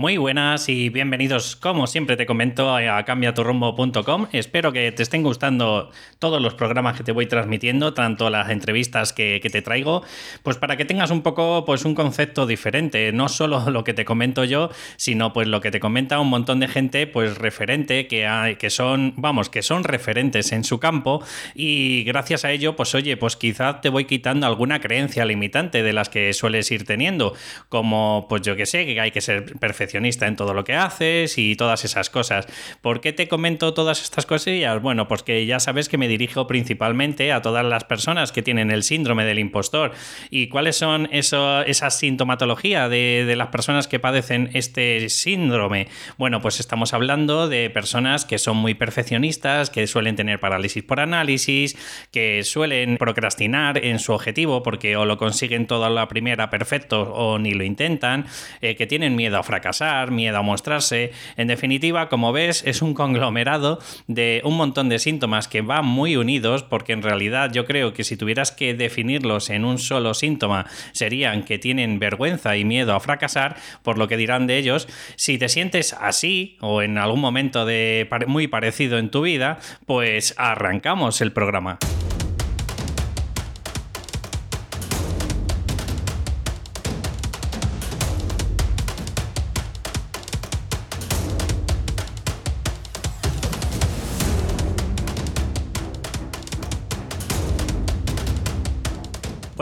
[0.00, 4.28] Muy buenas y bienvenidos, como siempre te comento, a cambiaturrumbo.com.
[4.30, 5.90] Espero que te estén gustando
[6.20, 10.04] todos los programas que te voy transmitiendo, tanto las entrevistas que, te traigo,
[10.44, 14.04] pues para que tengas un poco pues un concepto diferente, no solo lo que te
[14.04, 18.24] comento yo, sino pues lo que te comenta un montón de gente pues referente, que,
[18.24, 21.24] hay, que son, vamos, que son referentes en su campo.
[21.56, 25.92] Y gracias a ello, pues oye, pues quizás te voy quitando alguna creencia limitante de
[25.92, 27.34] las que sueles ir teniendo,
[27.68, 31.38] como pues yo que sé, que hay que ser perfecto en todo lo que haces
[31.38, 32.46] y todas esas cosas.
[32.80, 34.80] ¿Por qué te comento todas estas cosillas?
[34.80, 38.70] Bueno, pues que ya sabes que me dirijo principalmente a todas las personas que tienen
[38.70, 39.92] el síndrome del impostor.
[40.30, 45.88] ¿Y cuáles son eso, esa sintomatología de, de las personas que padecen este síndrome?
[46.16, 51.00] Bueno, pues estamos hablando de personas que son muy perfeccionistas, que suelen tener parálisis por
[51.00, 51.76] análisis,
[52.12, 57.02] que suelen procrastinar en su objetivo porque o lo consiguen todo a la primera perfecto
[57.12, 58.26] o ni lo intentan,
[58.60, 59.77] eh, que tienen miedo a fracasar
[60.10, 61.12] miedo a mostrarse.
[61.36, 66.16] En definitiva, como ves, es un conglomerado de un montón de síntomas que van muy
[66.16, 70.66] unidos porque en realidad yo creo que si tuvieras que definirlos en un solo síntoma
[70.92, 74.88] serían que tienen vergüenza y miedo a fracasar, por lo que dirán de ellos.
[75.16, 80.34] Si te sientes así o en algún momento de muy parecido en tu vida, pues
[80.36, 81.78] arrancamos el programa.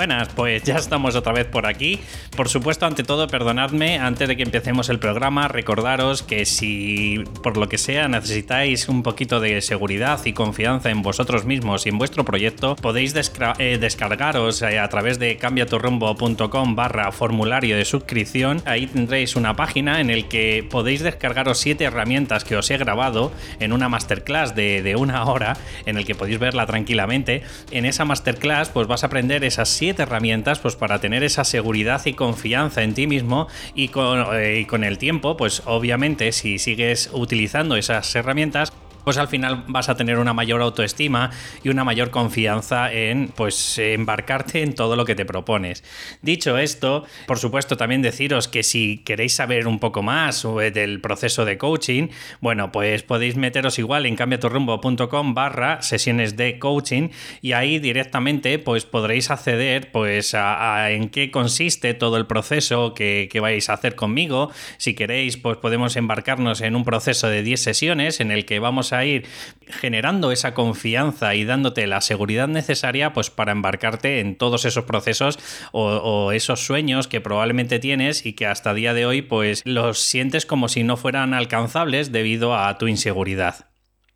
[0.07, 1.99] Buenas, pues ya estamos otra vez por aquí.
[2.37, 7.57] Por supuesto, ante todo, perdonadme, antes de que empecemos el programa, recordaros que si por
[7.57, 11.99] lo que sea necesitáis un poquito de seguridad y confianza en vosotros mismos y en
[11.99, 13.17] vuestro proyecto, podéis
[13.59, 18.63] eh, descargaros eh, a través de cambiaturrumbo.com barra formulario de suscripción.
[18.65, 23.33] Ahí tendréis una página en el que podéis descargaros siete herramientas que os he grabado
[23.59, 27.43] en una masterclass de, de una hora, en el que podéis verla tranquilamente.
[27.73, 32.05] En esa masterclass, pues vas a aprender esas siete herramientas pues para tener esa seguridad
[32.07, 36.59] y confianza en ti mismo y con, eh, y con el tiempo, pues obviamente si
[36.59, 38.73] sigues utilizando esas herramientas,
[39.07, 41.31] pues al final vas a tener una mayor autoestima
[41.63, 45.85] y una mayor confianza en pues embarcarte en todo lo que te propones.
[46.23, 51.45] Dicho esto, por supuesto también deciros que si queréis saber un poco más del proceso
[51.45, 52.09] de coaching,
[52.41, 57.11] bueno, pues podéis meteros igual en cambiaturrumbo.com barra sesiones de coaching
[57.43, 63.29] y ahí directamente pues podréis acceder pues a, en qué consiste todo el proceso que,
[63.31, 64.51] que vais a hacer conmigo.
[64.79, 68.93] Si queréis pues podemos embarcarnos en un proceso de 10 sesiones en el que vamos
[68.93, 69.27] a ir
[69.69, 75.39] generando esa confianza y dándote la seguridad necesaria pues para embarcarte en todos esos procesos
[75.73, 80.47] o, esos sueños que probablemente tienes y que hasta día de hoy pues los sientes
[80.47, 83.67] como si no fueran alcanzables debido a tu inseguridad.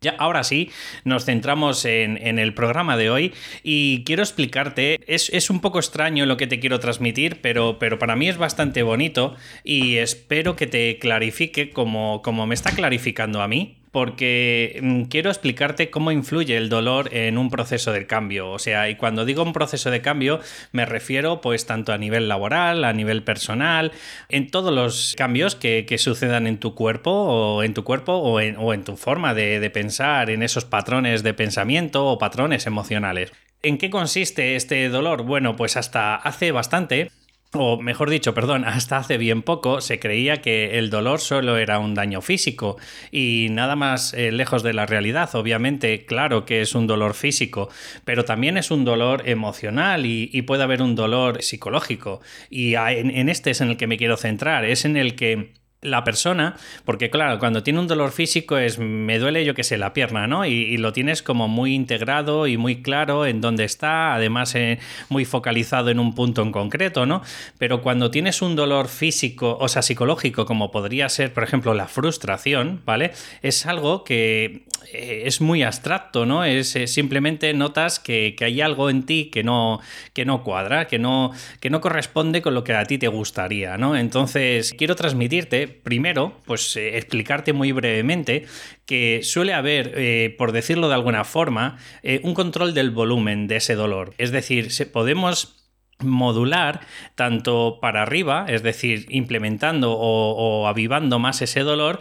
[0.03, 0.71] Ya, ahora sí,
[1.03, 6.37] nos centramos en, el programa de hoy y quiero explicarte, es, un poco extraño lo
[6.37, 10.97] que te quiero transmitir, pero, pero, para mí es bastante bonito y espero que te
[10.97, 16.69] clarifique como, como me está clarificando a mí, porque mm, quiero explicarte cómo influye el
[16.69, 18.49] dolor en un proceso de cambio.
[18.51, 20.39] O sea, y cuando digo un proceso de cambio,
[20.71, 23.91] me refiero pues tanto a nivel laboral, a nivel personal,
[24.29, 28.83] en todos los cambios que, sucedan en tu cuerpo o en tu cuerpo o en,
[28.83, 33.31] tu forma de pensar, en esos patrones de pensamiento o patrones emocionales.
[33.63, 35.21] ¿En qué consiste este dolor?
[35.21, 37.11] Bueno, pues hasta hace bastante
[37.53, 41.79] o mejor dicho, perdón, hasta hace bien poco se creía que el dolor solo era
[41.79, 42.77] un daño físico
[43.11, 45.29] y nada más eh, lejos de la realidad.
[45.35, 47.69] Obviamente, claro que es un dolor físico,
[48.05, 52.19] pero también es un dolor emocional y, puede haber un dolor psicológico.
[52.49, 56.03] Y en este es en el que me quiero centrar, es en el que la
[56.03, 56.55] persona,
[56.85, 60.27] porque claro, cuando tiene un dolor físico es, me duele yo que sé, la pierna,
[60.27, 60.45] ¿no?
[60.45, 65.25] Y, lo tienes como muy integrado y muy claro en dónde está, además eh, muy
[65.25, 67.21] focalizado en un punto en concreto, ¿no?
[67.57, 71.87] Pero cuando tienes un dolor físico, o sea, psicológico, como podría ser, por ejemplo, la
[71.87, 73.11] frustración, ¿vale?
[73.41, 76.43] Es algo que es muy abstracto, ¿no?
[76.43, 79.79] Es, simplemente notas que, hay algo en ti que no,
[80.13, 83.77] que no cuadra, que no, que no corresponde con lo que a ti te gustaría,
[83.77, 83.95] ¿no?
[83.95, 88.45] Entonces, quiero transmitirte, primero, pues eh, explicarte muy brevemente
[88.85, 91.77] que suele haber, eh, por decirlo de alguna forma,
[92.23, 94.13] un control del volumen de ese dolor.
[94.17, 95.61] Es decir, podemos
[96.03, 96.81] modular
[97.15, 101.99] tanto para arriba, es decir, implementando o, o, avivando más ese dolor,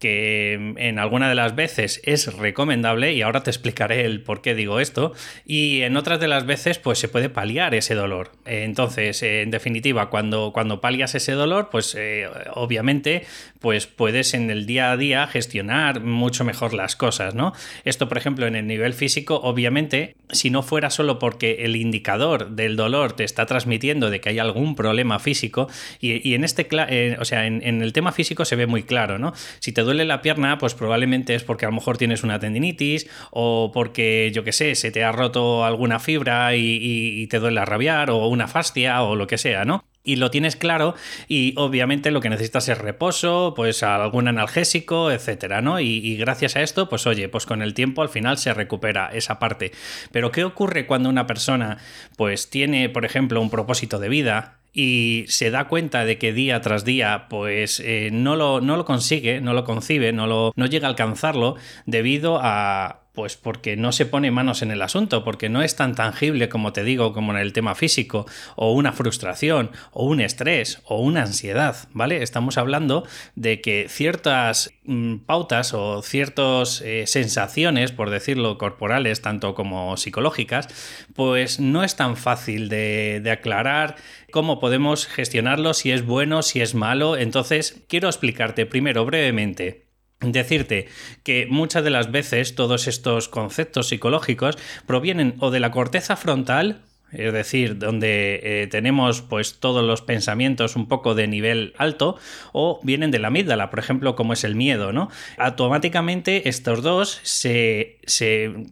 [0.00, 4.54] que en alguna de las veces es recomendable y ahora te explicaré el por qué
[4.54, 5.12] digo esto
[5.44, 8.32] y en otras de las veces pues se puede paliar ese dolor.
[8.46, 13.26] Entonces en definitiva cuando, cuando palias ese dolor pues eh, obviamente
[13.60, 17.52] pues puedes en el día a día gestionar mucho mejor las cosas no
[17.84, 22.52] esto por ejemplo en el nivel físico obviamente si no fuera solo porque el indicador
[22.52, 25.68] del dolor te está transmitiendo de que hay algún problema físico
[26.00, 29.18] y, en este eh, o sea en, en, el tema físico se ve muy claro
[29.18, 32.38] no si te duele la pierna, pues probablemente es porque a lo mejor tienes una
[32.38, 37.60] tendinitis o porque, yo qué sé, se te ha roto alguna fibra y, te duele
[37.60, 39.84] a rabiar o una fascia o lo que sea, ¿no?
[40.02, 40.94] y lo tienes claro
[41.28, 45.78] y obviamente lo que necesitas es reposo, pues algún analgésico, etcétera, ¿no?
[45.78, 49.10] Y, y, gracias a esto, pues oye, pues con el tiempo al final se recupera
[49.12, 49.72] esa parte.
[50.10, 51.76] Pero ¿qué ocurre cuando una persona
[52.16, 56.60] pues tiene, por ejemplo, un propósito de vida, y se da cuenta de que día
[56.60, 60.66] tras día pues eh, no, lo, no, lo, consigue, no lo concibe, no, lo, no
[60.66, 61.56] llega a alcanzarlo
[61.86, 65.94] debido a, pues porque no se pone manos en el asunto, porque no es tan
[65.94, 68.26] tangible como te digo, como en el tema físico,
[68.56, 72.22] o una frustración, o un estrés, o una ansiedad, ¿vale?
[72.22, 73.04] Estamos hablando
[73.34, 80.68] de que ciertas mm, pautas o ciertas eh, sensaciones, por decirlo, corporales, tanto como psicológicas,
[81.14, 83.96] pues no es tan fácil de, de aclarar
[84.30, 87.16] cómo podemos gestionarlo, si es bueno, si es malo.
[87.16, 89.89] Entonces, quiero explicarte primero brevemente
[90.20, 90.88] decirte
[91.22, 96.82] que muchas de las veces todos estos conceptos psicológicos provienen o de la corteza frontal
[97.12, 102.16] es decir, donde eh, tenemos pues todos los pensamientos un poco de nivel alto,
[102.52, 105.10] o vienen de la amígdala, por ejemplo, como es el miedo, ¿no?
[105.36, 107.98] Automáticamente estos dos se,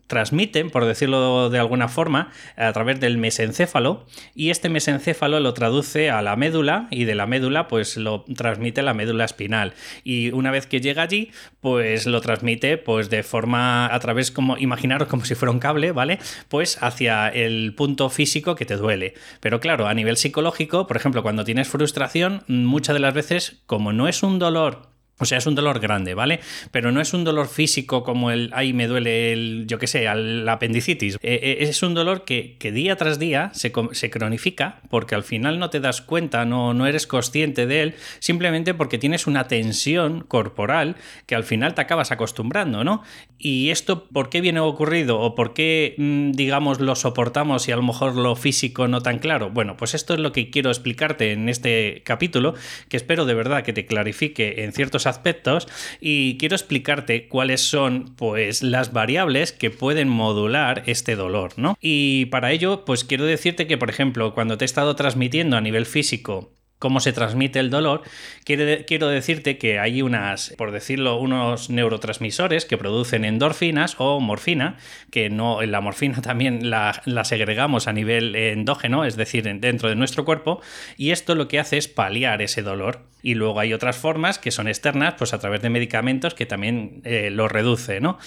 [0.07, 6.11] transmiten, por decirlo de alguna forma, a través del mesencéfalo, y este mesencéfalo lo traduce
[6.11, 9.75] a la médula, y de la médula pues lo transmite la médula espinal.
[10.05, 14.57] Y una vez que llega allí, pues lo transmite pues de forma a través como,
[14.59, 16.19] imaginaros como si fuera un cable, ¿vale?
[16.49, 19.15] Pues hacia el punto físico que te duele.
[19.41, 23.93] Pero claro, a nivel psicológico, por ejemplo, cuando tienes frustración, muchas de las veces, como
[23.93, 24.88] no es un dolor
[25.19, 26.41] o sea, es un dolor grande, ¿vale?
[26.71, 30.05] Pero no es un dolor físico como el, ay, me duele el, yo qué sé,
[30.05, 31.17] la apendicitis.
[31.23, 35.59] Eh, eh, es un dolor que, día tras día se, se, cronifica porque al final
[35.59, 40.21] no te das cuenta, no, no eres consciente de él, simplemente porque tienes una tensión
[40.21, 43.03] corporal que al final te acabas acostumbrando, ¿no?
[43.39, 45.19] Y esto, ¿por qué viene ocurrido?
[45.21, 49.19] ¿O por qué, mm, digamos, lo soportamos y a lo mejor lo físico no tan
[49.19, 49.51] claro?
[49.51, 52.55] Bueno, pues esto es lo que quiero explicarte en este capítulo,
[52.89, 55.67] que espero de verdad que te clarifique en ciertos aspectos
[56.01, 61.77] y quiero explicarte cuáles son pues las variables que pueden modular este dolor, ¿no?
[61.81, 65.61] Y para ello pues quiero decirte que por ejemplo cuando te he estado transmitiendo a
[65.61, 68.03] nivel físico cómo se transmite el dolor,
[68.45, 74.77] quiero, decirte que hay unas, por decirlo, unos neurotransmisores que producen endorfinas o morfina,
[75.11, 80.25] que no, la morfina también la, segregamos a nivel endógeno, es decir, dentro de nuestro
[80.25, 80.61] cuerpo,
[80.97, 83.07] y esto lo que hace es paliar ese dolor.
[83.21, 87.03] Y luego hay otras formas que son externas, pues a través de medicamentos que también
[87.05, 88.19] eh, lo reduce, ¿no?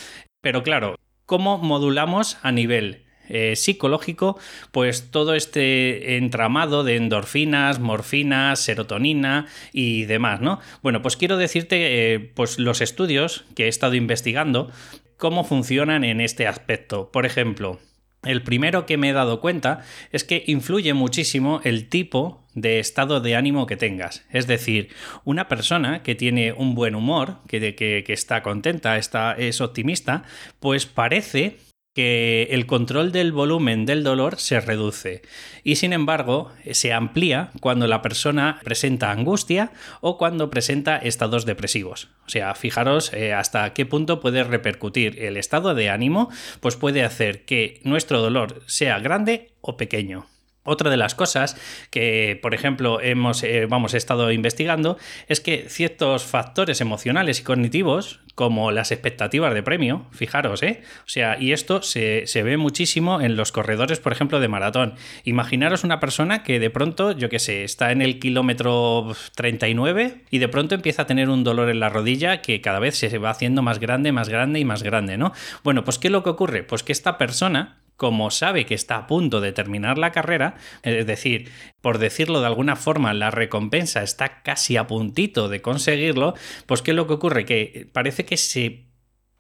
[0.41, 0.95] Pero claro,
[1.25, 4.37] ¿cómo modulamos a nivel eh, psicológico,
[4.71, 10.59] pues todo este entramado de endorfinas, morfinas, serotonina y demás, ¿no?
[10.83, 14.69] Bueno, pues quiero decirte, eh, pues los estudios que he estado investigando,
[15.17, 17.11] cómo funcionan en este aspecto.
[17.11, 17.79] Por ejemplo,
[18.23, 19.81] el primero que me he dado cuenta
[20.11, 24.25] es que influye muchísimo el tipo de estado de ánimo que tengas.
[24.31, 24.89] Es decir,
[25.23, 30.23] una persona que tiene un buen humor, que, que, que está contenta, está, es optimista,
[30.59, 31.57] pues parece
[31.93, 35.21] que el control del volumen del dolor se reduce
[35.63, 42.09] y sin embargo se amplía cuando la persona presenta angustia o cuando presenta estados depresivos.
[42.25, 46.29] O sea, fijaros eh, hasta qué punto puede repercutir el estado de ánimo,
[46.61, 50.27] pues puede hacer que nuestro dolor sea grande o pequeño.
[50.63, 51.57] Otra de las cosas
[51.89, 58.19] que, por ejemplo, hemos eh, vamos, estado investigando es que ciertos factores emocionales y cognitivos,
[58.35, 60.83] como las expectativas de premio, fijaros, ¿eh?
[60.99, 64.93] O sea, y esto se, se ve muchísimo en los corredores, por ejemplo, de maratón.
[65.23, 70.37] Imaginaros una persona que de pronto, yo qué sé, está en el kilómetro 39 y
[70.37, 73.31] de pronto empieza a tener un dolor en la rodilla que cada vez se va
[73.31, 75.33] haciendo más grande, más grande y más grande, ¿no?
[75.63, 76.61] Bueno, pues ¿qué es lo que ocurre?
[76.61, 81.05] Pues que esta persona como sabe que está a punto de terminar la carrera, es
[81.05, 86.33] decir, por decirlo de alguna forma, la recompensa está casi a puntito de conseguirlo,
[86.65, 87.45] pues ¿qué es lo que ocurre?
[87.45, 88.87] Que parece que se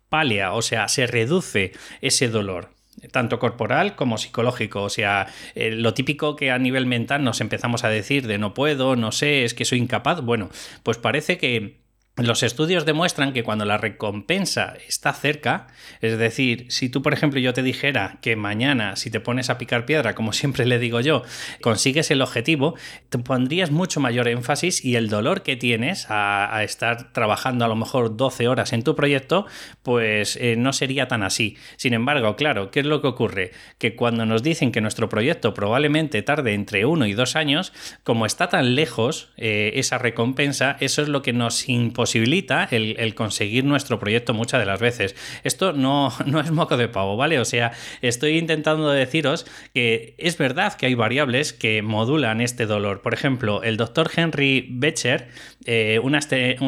[0.09, 2.69] palia, o sea, se reduce ese dolor.
[3.11, 4.83] tanto corporal como psicológico.
[4.83, 5.25] O sea,
[5.55, 9.11] eh, lo típico que a nivel mental nos empezamos a decir de no puedo, no
[9.11, 10.21] sé, es que soy incapaz.
[10.21, 10.51] Bueno,
[10.83, 11.80] pues parece que
[12.17, 15.67] los estudios demuestran que cuando la recompensa está cerca,
[16.01, 19.57] es decir, si tú, por ejemplo, yo te dijera que mañana, si te pones a
[19.57, 21.23] picar piedra, como siempre le digo yo,
[21.61, 22.75] consigues el objetivo,
[23.09, 27.75] te pondrías mucho mayor énfasis y el dolor que tienes a, estar trabajando a lo
[27.75, 29.45] mejor 12 horas en tu proyecto,
[29.81, 31.57] pues eh, no sería tan así.
[31.77, 33.51] Sin embargo, claro, ¿qué es lo que ocurre?
[33.77, 38.25] Que cuando nos dicen que nuestro proyecto probablemente tarde entre uno y dos años, como
[38.25, 43.63] está tan lejos eh, esa recompensa, eso es lo que nos impone posibilita el, conseguir
[43.63, 45.15] nuestro proyecto muchas de las veces.
[45.43, 47.39] Esto no, no es moco de pavo, ¿vale?
[47.39, 53.03] O sea, estoy intentando deciros que es verdad que hay variables que modulan este dolor.
[53.03, 55.27] Por ejemplo, el doctor Henry Becher,
[55.65, 56.15] eh, un,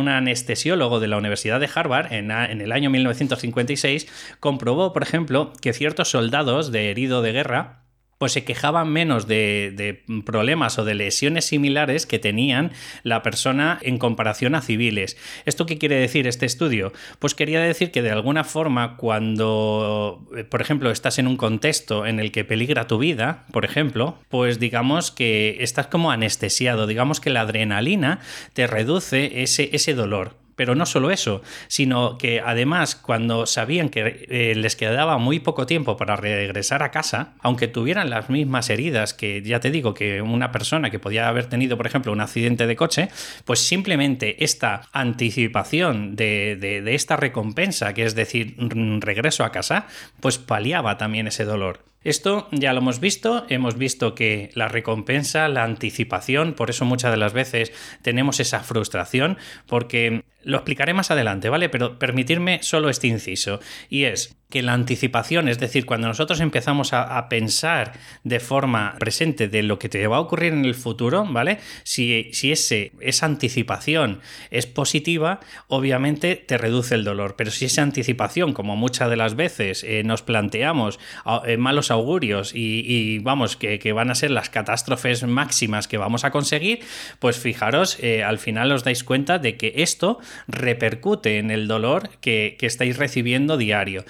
[0.08, 5.74] anestesiólogo de la Universidad de Harvard en, en el año 1956, comprobó, por ejemplo, que
[5.74, 7.83] ciertos soldados de herido de guerra
[8.24, 12.72] pues se quejaban menos de, problemas o de lesiones similares que tenían
[13.04, 15.18] la persona en comparación a civiles.
[15.44, 16.94] ¿Esto qué quiere decir este estudio?
[17.20, 22.06] Pues quería decir que de alguna forma cuando, eh, por ejemplo, estás en un contexto
[22.06, 27.20] en el que peligra tu vida, por ejemplo, pues digamos que estás como anestesiado, digamos
[27.20, 28.22] que la adrenalina
[28.54, 30.43] te reduce ese, ese dolor.
[30.56, 35.66] Pero no solo eso, sino que además cuando sabían que eh, les quedaba muy poco
[35.66, 40.22] tiempo para regresar a casa, aunque tuvieran las mismas heridas que ya te digo que
[40.22, 43.10] una persona que podía haber tenido, por ejemplo, un accidente de coche,
[43.46, 48.56] pues simplemente esta anticipación de, de esta recompensa, que es decir,
[49.00, 49.88] regreso a casa,
[50.20, 51.93] pues paliaba también ese dolor.
[52.04, 57.12] Esto ya lo hemos visto, hemos visto que la recompensa, la anticipación, por eso muchas
[57.12, 61.70] de las veces tenemos esa frustración, porque lo explicaré más adelante, ¿vale?
[61.70, 66.94] Pero permitirme solo este inciso, y es que la anticipación, es decir, cuando nosotros empezamos
[66.94, 67.94] a, pensar
[68.24, 71.58] de forma presente de lo que te va a ocurrir en el futuro, ¿vale?
[71.84, 74.20] Si, si ese, esa anticipación
[74.52, 79.36] es positiva, obviamente te reduce el dolor, pero si esa anticipación, como muchas de las
[79.36, 81.00] veces eh, nos planteamos
[81.48, 86.30] eh, malos augurios y, vamos, que, van a ser las catástrofes máximas que vamos a
[86.30, 86.82] conseguir,
[87.18, 92.10] pues fijaros, eh, al final os dais cuenta de que esto repercute en el dolor
[92.22, 94.06] que, que estáis recibiendo diario.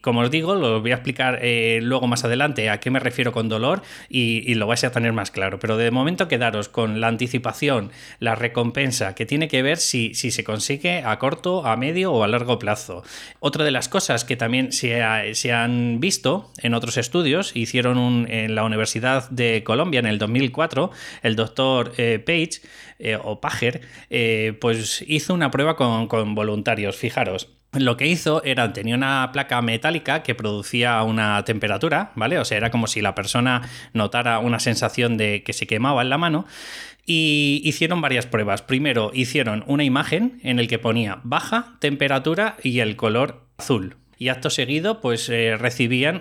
[0.00, 3.32] Como os digo, lo voy a explicar eh, luego más adelante a qué me refiero
[3.32, 5.58] con dolor y, lo vais a tener más claro.
[5.58, 10.44] Pero de momento quedaros con la anticipación, la recompensa, que tiene que ver si, se
[10.44, 13.02] consigue a corto, a medio o a largo plazo.
[13.40, 18.64] Otra de las cosas que también se, han visto en otros estudios, hicieron en la
[18.64, 20.90] Universidad de Colombia en el 2004,
[21.22, 22.60] el doctor eh, Page
[22.98, 23.80] eh, o Pager,
[24.60, 26.96] pues hizo una prueba con voluntarios.
[26.96, 32.38] Fijaros lo que hizo era, tenía una placa metálica que producía una temperatura, ¿vale?
[32.38, 33.62] O sea, era como si la persona
[33.92, 36.46] notara una sensación de que se quemaba en la mano.
[37.06, 38.62] Y hicieron varias pruebas.
[38.62, 43.96] Primero hicieron una imagen en el que ponía baja temperatura y el color azul.
[44.16, 46.20] Y acto seguido, pues eh, recibían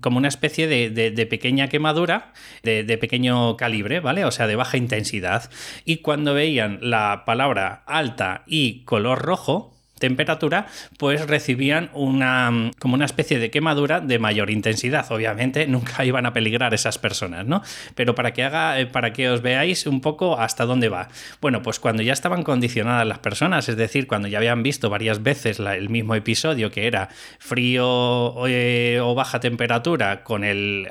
[0.00, 2.32] como una especie de, pequeña quemadura
[2.62, 4.24] de, de, pequeño calibre, ¿vale?
[4.24, 5.50] O sea, de baja intensidad.
[5.84, 10.66] Y cuando veían la palabra alta y color rojo, temperatura,
[10.98, 15.06] pues recibían una, como una especie de quemadura de mayor intensidad.
[15.12, 17.62] Obviamente nunca iban a peligrar esas personas, ¿no?
[17.94, 21.08] Pero para que haga, eh, para que os veáis un poco hasta dónde va.
[21.40, 25.22] Bueno, pues cuando ya estaban condicionadas las personas, es decir, cuando ya habían visto varias
[25.22, 30.88] veces el mismo episodio que era frío eh, o baja temperatura con el,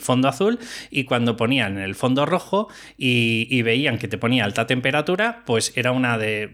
[0.00, 0.58] fondo azul
[0.90, 5.90] y cuando ponían el fondo rojo y veían que te ponía alta temperatura, pues era
[5.90, 6.50] una de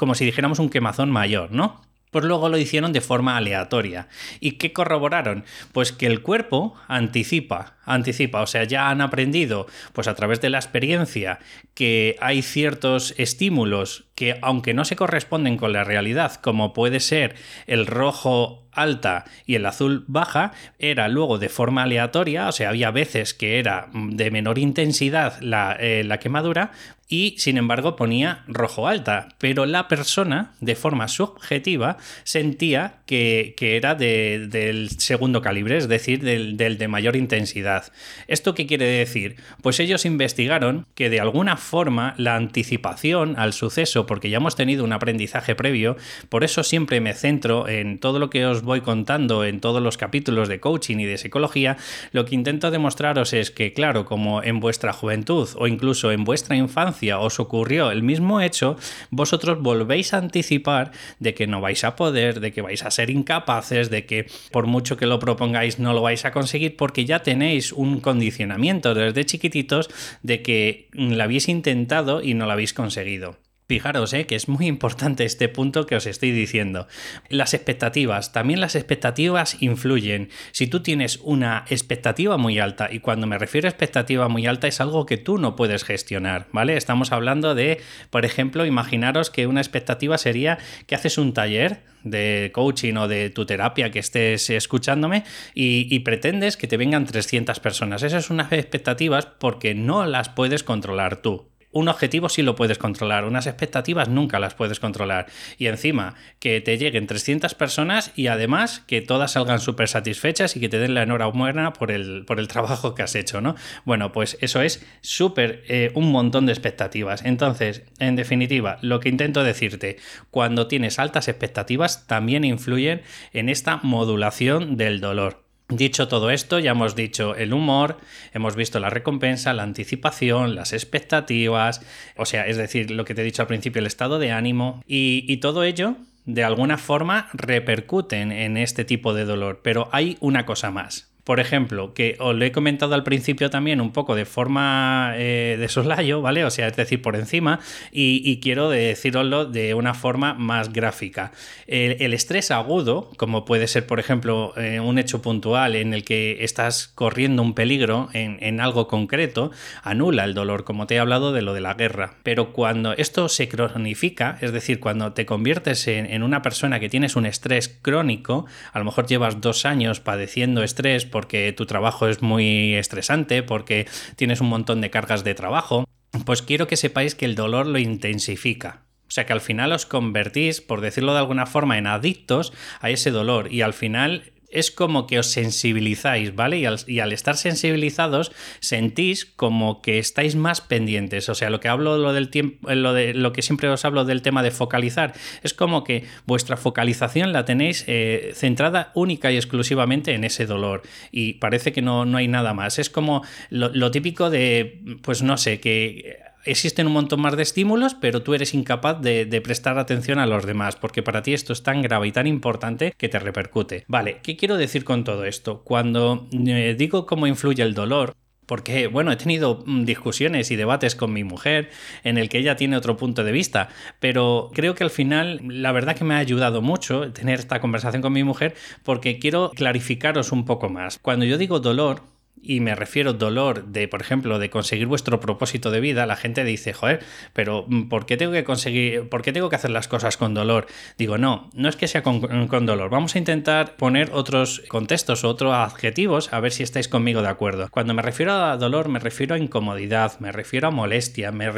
[0.00, 1.80] como si dijéramos un quemazón mayor, ¿no?
[2.10, 4.08] Pues luego lo hicieron de forma aleatoria.
[4.40, 5.44] ¿Y qué corroboraron?
[5.72, 10.50] Pues que el cuerpo anticipa, anticipa, o sea, ya han aprendido, pues a través de
[10.50, 11.38] la experiencia,
[11.74, 17.36] que hay ciertos estímulos que, aunque no se corresponden con la realidad, como puede ser
[17.66, 22.90] el rojo alta y el azul baja, era luego de forma aleatoria, o sea, había
[22.90, 26.72] veces que era de menor intensidad la, eh, la quemadura,
[27.10, 33.96] y sin embargo ponía rojo alta, pero la persona de forma subjetiva sentía que, era
[33.96, 37.92] del segundo calibre, es decir, del, de mayor intensidad.
[38.28, 39.36] ¿Esto qué quiere decir?
[39.60, 44.82] Pues ellos investigaron que de alguna forma la anticipación al suceso porque ya hemos tenido
[44.82, 45.96] un aprendizaje previo,
[46.28, 49.96] por eso siempre me centro en todo lo que os voy contando en todos los
[49.96, 51.76] capítulos de coaching y de psicología,
[52.10, 56.56] lo que intento demostraros es que, claro, como en vuestra juventud o incluso en vuestra
[56.56, 58.76] infancia os ocurrió el mismo hecho,
[59.10, 60.90] vosotros volvéis a anticipar
[61.20, 64.66] de que no vais a poder, de que vais a ser incapaces, de que por
[64.66, 69.24] mucho que lo propongáis no lo vais a conseguir porque ya tenéis un condicionamiento desde
[69.24, 69.88] chiquititos
[70.24, 73.38] de que lo habéis intentado y no lo habéis conseguido.
[73.70, 76.88] Fijaros, eh, que es muy importante este punto que os estoy diciendo.
[77.28, 80.28] Las expectativas, también las expectativas influyen.
[80.50, 84.66] Si tú tienes una expectativa muy alta, y cuando me refiero a expectativa muy alta
[84.66, 86.76] es algo que tú no puedes gestionar, ¿vale?
[86.76, 90.58] Estamos hablando de, por ejemplo, imaginaros que una expectativa sería
[90.88, 95.22] que haces un taller de coaching o de tu terapia que estés escuchándome
[95.54, 98.02] y, y, pretendes que te vengan 300 personas.
[98.02, 102.78] Esas son unas expectativas porque no las puedes controlar tú un objetivo sí lo puedes
[102.78, 105.26] controlar, unas expectativas nunca las puedes controlar.
[105.58, 110.60] Y encima, que te lleguen 300 personas y además que todas salgan súper satisfechas y
[110.60, 113.54] que te den la enhorabuena por el, por el trabajo que has hecho, ¿no?
[113.84, 117.24] Bueno, pues eso es súper eh, un montón de expectativas.
[117.24, 119.96] Entonces, en definitiva, lo que intento decirte,
[120.30, 125.49] cuando tienes altas expectativas, también influyen en esta modulación del dolor.
[125.70, 127.98] Dicho todo esto, ya hemos dicho el humor,
[128.34, 131.80] hemos visto la recompensa, la anticipación, las expectativas,
[132.16, 134.82] o sea, es decir, lo que te he dicho al principio, el estado de ánimo
[134.86, 135.96] y, todo ello
[136.26, 139.60] de alguna forma repercuten en este tipo de dolor.
[139.62, 143.80] Pero hay una cosa más por ejemplo, que os lo he comentado al principio también
[143.80, 146.44] un poco de forma eh, de soslayo, ¿vale?
[146.44, 147.60] O sea, es decir, por encima,
[147.92, 151.32] y, quiero deciroslo de una forma más gráfica.
[151.66, 156.42] El, estrés agudo, como puede ser, por ejemplo, eh, un hecho puntual en el que
[156.42, 159.50] estás corriendo un peligro en, algo concreto,
[159.82, 162.14] anula el dolor, como te he hablado de lo de la guerra.
[162.22, 166.88] Pero cuando esto se cronifica, es decir, cuando te conviertes en, en una persona que
[166.88, 172.08] tienes un estrés crónico, a lo mejor llevas dos años padeciendo estrés, porque tu trabajo
[172.08, 173.86] es muy estresante, porque
[174.16, 175.84] tienes un montón de cargas de trabajo,
[176.24, 178.86] pues quiero que sepáis que el dolor lo intensifica.
[179.06, 182.88] O sea que al final os convertís, por decirlo de alguna forma, en adictos a
[182.88, 186.58] ese dolor y al final es como que os sensibilizáis, ¿vale?
[186.58, 191.28] Y al, estar sensibilizados sentís como que estáis más pendientes.
[191.28, 194.04] O sea, lo que hablo lo del tiempo, lo de lo que siempre os hablo
[194.04, 199.36] del tema de focalizar, es como que vuestra focalización la tenéis eh, centrada única y
[199.36, 200.82] exclusivamente en ese dolor.
[201.12, 202.78] Y parece que no, no hay nada más.
[202.78, 207.94] Es como lo típico de, pues no sé, que existen un montón más de estímulos,
[207.94, 211.62] pero tú eres incapaz de, prestar atención a los demás, porque para ti esto es
[211.62, 213.84] tan grave y tan importante que te repercute.
[213.88, 215.62] Vale, ¿qué quiero decir con todo esto?
[215.62, 218.14] Cuando eh, digo cómo influye el dolor,
[218.50, 221.70] porque, bueno, he tenido mm, discusiones y debates con mi mujer
[222.02, 223.68] en el que ella tiene otro punto de vista,
[224.00, 228.02] pero creo que al final la verdad que me ha ayudado mucho tener esta conversación
[228.02, 230.98] con mi mujer porque quiero clarificaros un poco más.
[230.98, 232.02] Cuando yo digo dolor,
[232.42, 236.44] y me refiero dolor de, por ejemplo, de conseguir vuestro propósito de vida, la gente
[236.44, 237.00] dice, joder,
[237.32, 240.66] pero mm, ¿por qué tengo que conseguir, tengo que hacer las cosas con dolor?
[240.98, 242.20] Digo, no, no es que sea con,
[242.66, 242.90] dolor.
[242.90, 247.68] Vamos a intentar poner otros contextos, otros adjetivos, a ver si estáis conmigo de acuerdo.
[247.70, 251.50] Cuando me refiero a dolor, me refiero a incomodidad, me refiero a molestia, me,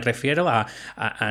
[0.00, 0.66] refiero a,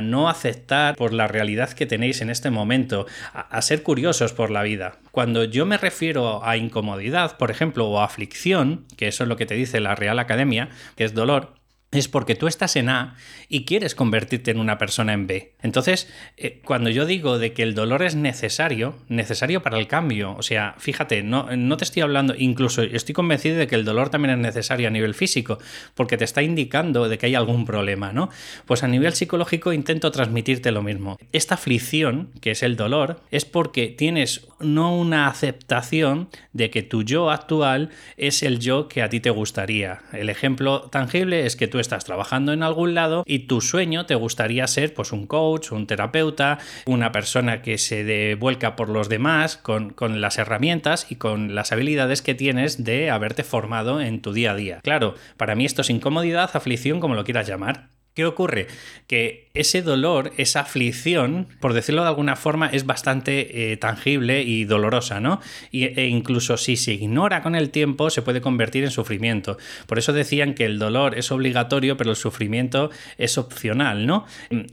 [0.02, 4.64] no aceptar por la realidad que tenéis en este momento, a ser curiosos por la
[4.64, 4.98] vida.
[5.16, 9.38] Cuando yo me refiero a incomodidad, por ejemplo, o a aflicción, que eso es lo
[9.38, 11.54] que te dice la Real Academia, que es dolor,
[12.00, 13.16] es porque tú estás en A
[13.50, 15.54] y quieres convertirte en una persona en B.
[15.62, 20.36] Entonces, eh, cuando yo digo de que el dolor es necesario, necesario para el cambio,
[20.38, 24.10] o sea, fíjate, no, no te estoy hablando, incluso estoy convencido de que el dolor
[24.10, 25.60] también es necesario a nivel físico,
[25.94, 28.30] porque te está indicando de que hay algún problema, ¿no?
[28.66, 31.18] Pues a nivel psicológico intento transmitirte lo mismo.
[31.32, 37.04] Esta aflicción, que es el dolor, es porque tienes no una aceptación de que tu
[37.04, 40.02] yo actual es el yo que a ti te gustaría.
[40.14, 44.16] El ejemplo tangible es que tú estás trabajando en algún lado y tu sueño te
[44.16, 49.58] gustaría ser pues un coach, un terapeuta, una persona que se devuelca por los demás
[49.58, 54.34] con, con las herramientas y con las habilidades que tienes de haberte formado en tu
[54.34, 54.80] día a día.
[54.84, 57.95] Claro, para mí esto es incomodidad, aflicción, como lo quieras llamar.
[58.16, 58.68] ¿Qué ocurre?
[59.08, 64.64] Que ese dolor, esa aflicción, por decirlo de alguna forma, es bastante eh, tangible y
[64.64, 65.42] dolorosa, ¿no?
[65.72, 69.58] e incluso si se ignora con el tiempo, se puede convertir en sufrimiento.
[69.86, 74.26] Por eso decían que el dolor es obligatorio, pero el sufrimiento es opcional, ¿no?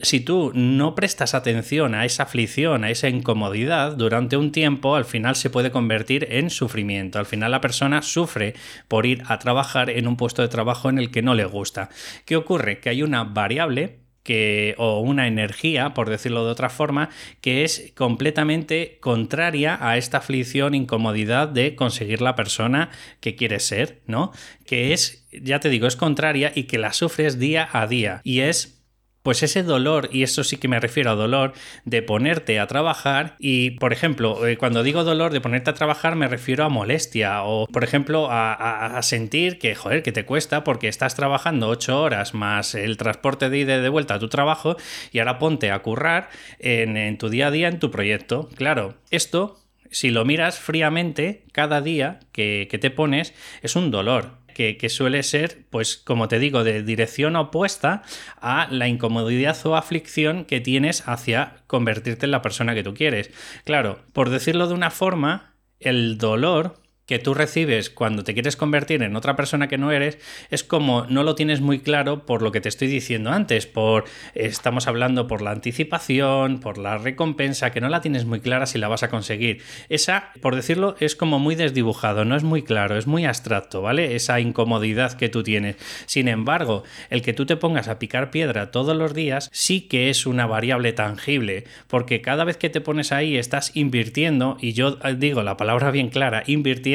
[0.03, 5.05] Si tú no prestas atención a esa aflicción, a esa incomodidad, durante un tiempo, al
[5.05, 7.19] final se puede convertir en sufrimiento.
[7.19, 8.55] Al final la persona sufre
[8.87, 11.89] por ir a trabajar en un puesto de trabajo en el que no le gusta.
[12.25, 12.79] ¿Qué ocurre?
[12.79, 17.93] Que hay una variable que, o una energía, por decirlo de otra forma, que es
[17.97, 22.91] completamente contraria a esta aflicción, incomodidad de conseguir la persona
[23.21, 24.33] que quieres ser, ¿no?
[24.65, 28.21] Que es, ya te digo, es contraria y que la sufres día a día.
[28.25, 28.82] Y es
[29.23, 31.53] pues ese dolor, y eso sí que me refiero a dolor,
[31.85, 36.17] de ponerte a trabajar y, por ejemplo, eh, cuando digo dolor de ponerte a trabajar
[36.17, 40.89] me refiero a molestia o, por ejemplo, a, sentir que, joder, que te cuesta porque
[40.89, 44.77] estás trabajando ocho horas más el transporte de ida y de vuelta a tu trabajo
[45.13, 48.49] y ahora ponte a currar en, tu día a día en tu proyecto.
[48.55, 49.59] Claro, esto
[49.91, 55.23] si lo miras fríamente, cada día que, que, te pones es un dolor que, suele
[55.23, 58.03] ser, pues como te digo, de dirección opuesta
[58.41, 63.31] a la incomodidad o aflicción que tienes hacia convertirte en la persona que tú quieres.
[63.65, 69.03] Claro, por decirlo de una forma, el dolor que tú recibes cuando te quieres convertir
[69.03, 70.19] en otra persona que no eres
[70.51, 74.05] es como no lo tienes muy claro por lo que te estoy diciendo antes, por
[74.35, 78.79] estamos hablando por la anticipación, por la recompensa, que no la tienes muy clara si
[78.79, 79.63] la vas a conseguir.
[79.89, 84.15] Esa, por decirlo, es como muy desdibujado, no es muy claro, es muy abstracto, ¿vale?
[84.15, 85.77] Esa incomodidad que tú tienes.
[86.07, 90.09] Sin embargo, el que tú te pongas a picar piedra todos los días sí que
[90.09, 94.99] es una variable tangible, porque cada vez que te pones ahí estás invirtiendo, y yo
[95.17, 96.92] digo la palabra bien clara, invirtiendo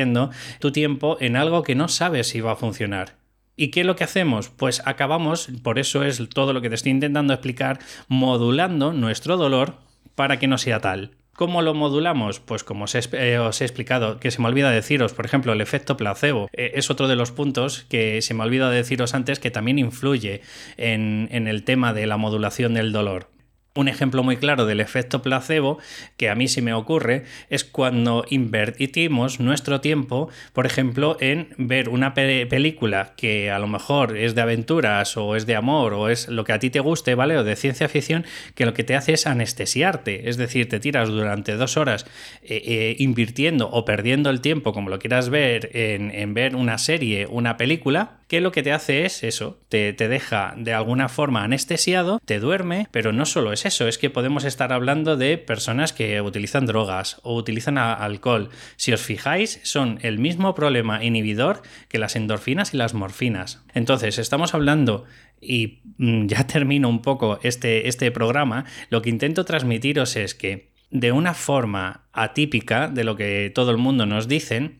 [0.60, 3.16] tu tiempo en algo que no sabes si va a funcionar.
[3.56, 4.50] ¿Y qué es lo que hacemos?
[4.50, 9.76] Pues acabamos, por eso es todo lo que te estoy intentando explicar, modulando nuestro dolor
[10.14, 11.12] para que no sea tal.
[11.34, 12.40] ¿Cómo lo modulamos?
[12.40, 15.98] Pues como os he, eh, explicado, que se me olvida deciros, por ejemplo, el efecto
[15.98, 19.78] placebo eh, es otro de los puntos que se me olvida deciros antes que también
[19.78, 20.42] influye
[20.78, 23.37] en el tema de la modulación del dolor.
[23.78, 25.78] Un ejemplo muy claro del efecto placebo
[26.18, 31.90] que a mí sí me ocurre es cuando invertimos nuestro tiempo, por ejemplo, en ver
[31.90, 36.28] una película que a lo mejor es de aventuras o es de amor o es
[36.28, 37.38] lo que a ti te guste, ¿vale?
[37.38, 41.10] O de ciencia ficción, que lo que te hace es anestesiarte, es decir, te tiras
[41.10, 42.08] durante dos horas
[42.42, 47.28] eh, eh, invirtiendo o perdiendo el tiempo, como lo quieras ver, en, ver una serie,
[47.28, 51.44] una película, que lo que te hace es eso, te, te deja de alguna forma
[51.44, 55.94] anestesiado, te duerme, pero no solo es eso, es que podemos estar hablando de personas
[55.94, 58.50] que utilizan drogas o utilizan alcohol.
[58.76, 63.64] Si os fijáis, son el mismo problema inhibidor que las endorfinas y las morfinas.
[63.74, 65.06] Entonces, estamos hablando
[65.40, 70.72] y mm, ya termino un poco este, este programa, lo que intento transmitiros es que
[70.90, 74.80] de una forma atípica de lo que todo el mundo nos dicen,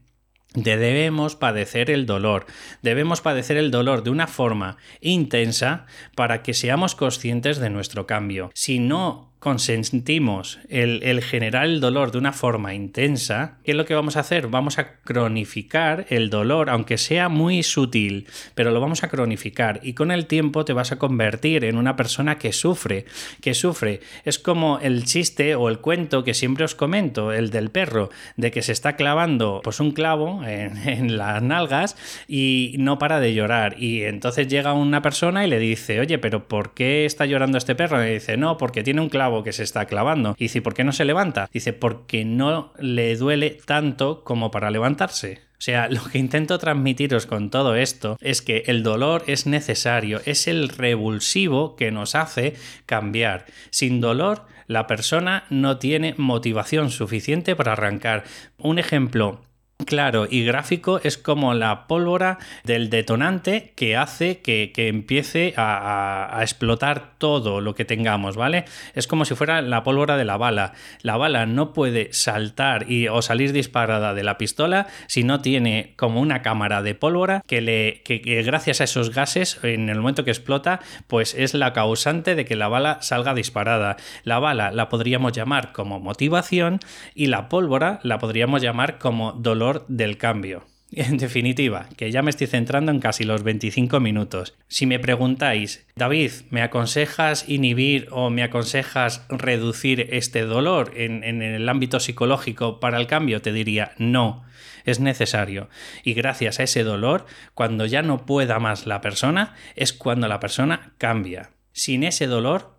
[0.58, 2.48] Debemos padecer el dolor,
[2.82, 8.50] debemos padecer el dolor de una forma intensa para que seamos conscientes de nuestro cambio.
[8.56, 13.96] Si no consentimos el, generar el dolor de una forma intensa, ¿qué es lo que
[13.96, 14.50] vamos a hacer?
[14.50, 19.94] Vamos a cronificar el dolor, aunque sea muy sutil, pero lo vamos a cronificar y
[19.94, 23.06] con el tiempo te vas a convertir en una persona que sufre,
[23.40, 24.02] que sufre.
[24.26, 28.52] Es como el chiste o el cuento que siempre os comento, el del perro, de
[28.52, 31.96] que se está clavando pues un clavo en las nalgas
[32.28, 33.82] y no para de llorar.
[33.82, 37.76] Y entonces llega una persona y le dice, oye, pero ¿por qué está llorando este
[37.76, 38.06] perro?
[38.06, 40.36] Y dice, no, porque tiene un clavo que se está clavando.
[40.38, 41.50] Y dice, ¿por qué no se levanta?
[41.52, 45.42] Dice, porque no le duele tanto como para levantarse.
[45.58, 50.22] O sea, lo que intento transmitiros con todo esto es que el dolor es necesario,
[50.26, 53.46] es el revulsivo que nos hace cambiar.
[53.70, 58.26] Sin dolor, la persona no tiene motivación suficiente para arrancar.
[58.58, 59.42] Un ejemplo
[59.86, 67.14] claro y gráfico es como la pólvora del detonante que hace que, empiece a, explotar
[67.18, 68.66] todo lo que tengamos, ¿vale?
[68.96, 70.74] Es como si fuera la pólvora de la bala.
[71.02, 75.94] La bala no puede saltar y, o salir disparada de la pistola si no tiene
[75.96, 80.00] como una cámara de pólvora que, le, que, que gracias a esos gases, en el
[80.00, 83.98] momento que explota, pues es la causante de que la bala salga disparada.
[84.24, 86.80] La bala la podríamos llamar como motivación
[87.14, 90.66] y la pólvora la podríamos llamar como dolor del cambio.
[90.92, 94.56] En definitiva, que ya me estoy centrando en casi los 25 minutos.
[94.68, 101.42] Si me preguntáis, David, ¿me aconsejas inhibir o me aconsejas reducir este dolor en, en,
[101.42, 103.42] el ámbito psicológico para el cambio?
[103.42, 104.46] Te diría, no,
[104.86, 105.70] es necesario.
[106.04, 110.40] Y gracias a ese dolor, cuando ya no pueda más la persona, es cuando la
[110.40, 111.52] persona cambia.
[111.74, 112.77] Sin ese dolor,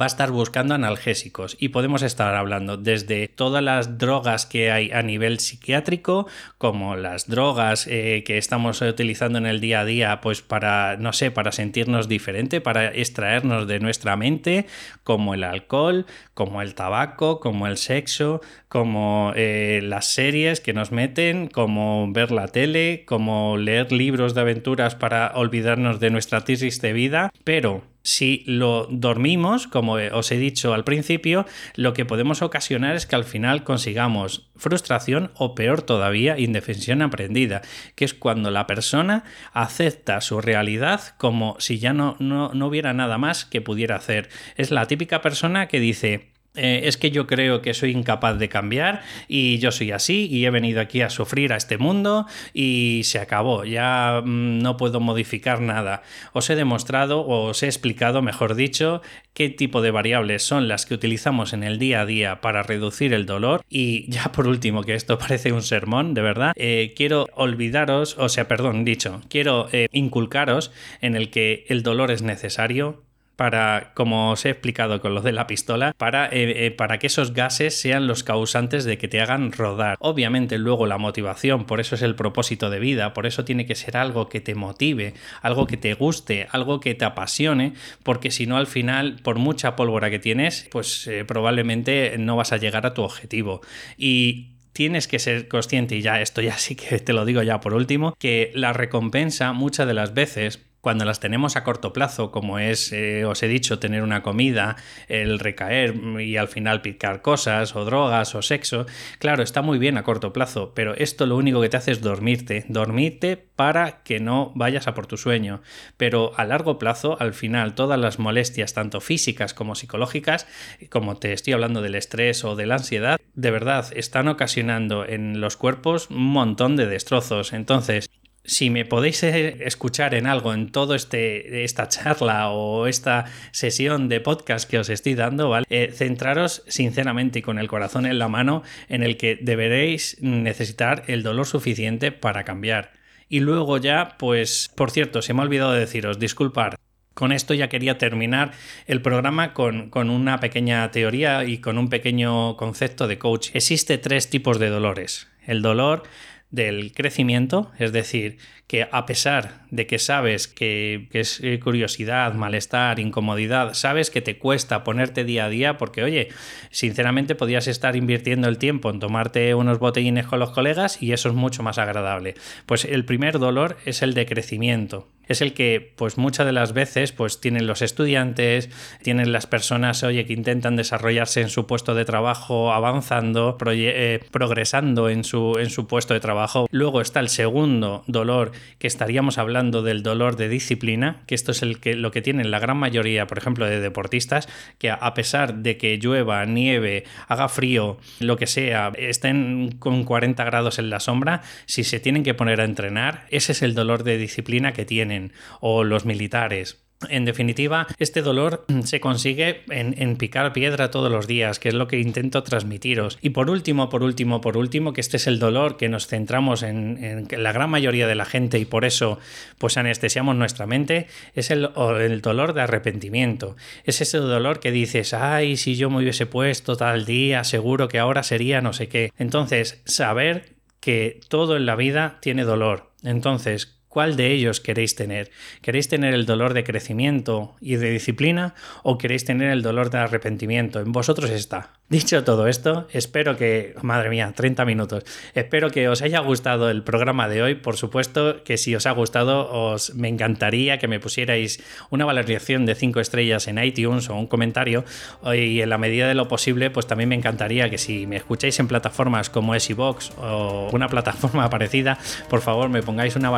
[0.00, 4.90] va a estar buscando analgésicos y podemos estar hablando desde todas las drogas que hay
[4.90, 6.26] a nivel psiquiátrico
[6.58, 11.12] como las drogas eh, que estamos utilizando en el día a día pues para no
[11.12, 14.66] sé para sentirnos diferente para extraernos de nuestra mente
[15.04, 20.92] como el alcohol como el tabaco como el sexo como eh, las series que nos
[20.92, 26.80] meten como ver la tele como leer libros de aventuras para olvidarnos de nuestra crisis
[26.80, 27.32] de vida.
[27.44, 33.06] Pero si lo dormimos, como os he dicho al principio, lo que podemos ocasionar es
[33.06, 37.62] que al final consigamos frustración o peor todavía, indefensión aprendida,
[37.94, 42.92] que es cuando la persona acepta su realidad como si ya no, no, no hubiera
[42.92, 44.28] nada más que pudiera hacer.
[44.56, 48.48] Es la típica persona que dice, eh, es que yo creo que soy incapaz de
[48.48, 53.02] cambiar y yo soy así y he venido aquí a sufrir a este mundo y
[53.04, 56.02] se acabó, ya mm, no puedo modificar nada.
[56.32, 59.00] Os he demostrado o os he explicado, mejor dicho,
[59.32, 63.14] qué tipo de variables son las que utilizamos en el día a día para reducir
[63.14, 67.28] el dolor y ya por último, que esto parece un sermón, de verdad, eh, quiero
[67.34, 73.04] olvidaros, o sea, perdón, dicho, quiero eh, inculcaros en el que el dolor es necesario,
[73.42, 77.08] para, como os he explicado con lo de la pistola, para, eh, eh, para que
[77.08, 79.96] esos gases sean los causantes de que te hagan rodar.
[79.98, 83.74] Obviamente luego la motivación, por eso es el propósito de vida, por eso tiene que
[83.74, 87.72] ser algo que te motive, algo que te guste, algo que te apasione,
[88.04, 92.52] porque si no al final, por mucha pólvora que tienes, pues eh, probablemente no vas
[92.52, 93.60] a llegar a tu objetivo.
[93.96, 97.58] Y tienes que ser consciente, y ya esto ya sí que te lo digo ya
[97.58, 102.32] por último, que la recompensa muchas de las veces cuando las tenemos a corto plazo,
[102.32, 107.22] como es, eh, os he dicho, tener una comida, el recaer y al final picar
[107.22, 108.84] cosas o drogas o sexo,
[109.20, 112.00] claro, está muy bien a corto plazo, pero esto lo único que te hace es
[112.00, 115.62] dormirte, dormirte para que no vayas a por tu sueño.
[115.96, 120.48] Pero a largo plazo, al final, todas las molestias, tanto físicas como psicológicas,
[120.90, 125.40] como te estoy hablando del estrés o de la ansiedad, de verdad están ocasionando en
[125.40, 127.52] los cuerpos un montón de destrozos.
[127.52, 128.10] Entonces,
[128.44, 134.08] si me podéis eh, escuchar en algo en todo este esta charla o esta sesión
[134.08, 135.66] de podcast que os estoy dando, ¿vale?
[135.70, 141.04] Eh, centraros sinceramente y con el corazón en la mano en el que deberéis necesitar
[141.06, 142.92] el dolor suficiente para cambiar.
[143.28, 146.76] Y luego ya, pues, por cierto, se me ha olvidado de deciros, disculpar.
[147.14, 148.52] Con esto ya quería terminar
[148.86, 153.50] el programa con, con una pequeña teoría y con un pequeño concepto de coach.
[153.54, 155.28] Existe tres tipos de dolores.
[155.46, 156.04] El dolor
[156.52, 158.36] del crecimiento, es decir,
[158.66, 164.38] que a pesar de que sabes que, es eh, curiosidad, malestar, incomodidad, sabes que te
[164.38, 166.28] cuesta ponerte día a día porque, oye,
[166.70, 171.30] sinceramente podías estar invirtiendo el tiempo en tomarte unos botellines con los colegas y eso
[171.30, 172.34] es mucho más agradable.
[172.66, 176.72] Pues el primer dolor es el de crecimiento, es el que pues muchas de las
[176.72, 178.70] veces pues tienen los estudiantes,
[179.02, 185.08] tienen las personas oye que intentan desarrollarse en su puesto de trabajo, avanzando, eh, progresando
[185.08, 186.66] en su, en su puesto de trabajo.
[186.70, 191.62] Luego está el segundo dolor que estaríamos hablando del dolor de disciplina, que esto es
[191.62, 195.56] el que, lo que tienen la gran mayoría, por ejemplo, de deportistas, que a pesar
[195.56, 201.00] de que llueva, nieve, haga frío, lo que sea, estén con 40 grados en la
[201.00, 204.84] sombra, si se tienen que poner a entrenar, ese es el dolor de disciplina que
[204.84, 205.21] tienen
[205.60, 206.82] o los militares.
[207.08, 211.88] En definitiva, este dolor se consigue en, picar piedra todos los días, que es lo
[211.88, 213.18] que intento transmitiros.
[213.22, 216.62] Y por último, por último, por último, que este es el dolor que nos centramos
[216.62, 219.18] en, la gran mayoría de la gente y por eso
[219.58, 223.56] pues anestesiamos nuestra mente, es el, el, dolor de arrepentimiento.
[223.84, 227.98] Es ese dolor que dices, ay, si yo me hubiese puesto tal día, seguro que
[227.98, 229.12] ahora sería no sé qué.
[229.18, 232.90] Entonces, saber que todo en la vida tiene dolor.
[233.04, 235.30] Entonces, ¿Cuál de ellos queréis tener?
[235.60, 239.98] ¿Queréis tener el dolor de crecimiento y de disciplina o queréis tener el dolor de
[239.98, 240.80] arrepentimiento?
[240.80, 241.72] En vosotros está.
[241.90, 245.04] Dicho todo esto, espero que, madre mía, 30 minutos.
[245.34, 247.54] Espero que os haya gustado el programa de hoy.
[247.54, 252.64] Por supuesto que si os ha gustado, os me encantaría que me pusierais una valoración
[252.64, 254.86] de 5 estrellas en iTunes o un comentario.
[255.34, 258.58] Y en la medida de lo posible, pues también me encantaría que si me escucháis
[258.58, 261.98] en plataformas como Esivox o una plataforma parecida,
[262.30, 263.28] por favor me pongáis una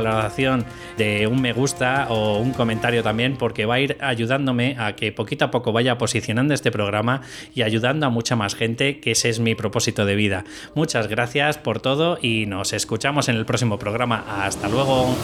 [0.97, 5.13] de un me gusta o un comentario también, porque va a ir ayudándome a que
[5.13, 7.23] poquito a poco vaya posicionando este programa
[7.55, 10.45] y ayudando a mucha más gente, que ese es mi propósito de vida.
[10.75, 14.25] Muchas gracias por todo y nos escuchamos en el próximo programa.
[14.45, 15.15] Hasta luego.